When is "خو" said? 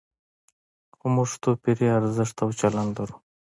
0.95-1.05